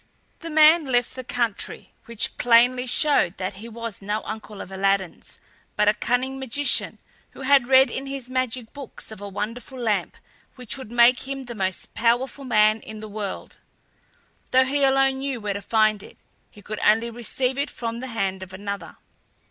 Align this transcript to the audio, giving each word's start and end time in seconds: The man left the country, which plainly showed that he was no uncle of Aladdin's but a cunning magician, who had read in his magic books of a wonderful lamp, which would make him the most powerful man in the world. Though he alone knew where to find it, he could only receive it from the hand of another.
The 0.39 0.49
man 0.49 0.87
left 0.87 1.13
the 1.15 1.23
country, 1.23 1.93
which 2.05 2.35
plainly 2.39 2.87
showed 2.87 3.37
that 3.37 3.57
he 3.61 3.69
was 3.69 4.01
no 4.01 4.23
uncle 4.25 4.59
of 4.59 4.71
Aladdin's 4.71 5.37
but 5.75 5.87
a 5.87 5.93
cunning 5.93 6.39
magician, 6.39 6.97
who 7.33 7.41
had 7.41 7.67
read 7.67 7.91
in 7.91 8.07
his 8.07 8.27
magic 8.27 8.73
books 8.73 9.11
of 9.11 9.21
a 9.21 9.29
wonderful 9.29 9.77
lamp, 9.77 10.17
which 10.55 10.75
would 10.75 10.89
make 10.89 11.27
him 11.27 11.45
the 11.45 11.53
most 11.53 11.93
powerful 11.93 12.45
man 12.45 12.81
in 12.81 12.99
the 12.99 13.07
world. 13.07 13.57
Though 14.49 14.65
he 14.65 14.83
alone 14.83 15.19
knew 15.19 15.39
where 15.39 15.53
to 15.53 15.61
find 15.61 16.01
it, 16.01 16.17
he 16.49 16.63
could 16.63 16.79
only 16.79 17.11
receive 17.11 17.59
it 17.59 17.69
from 17.69 17.99
the 17.99 18.07
hand 18.07 18.41
of 18.41 18.53
another. 18.53 18.97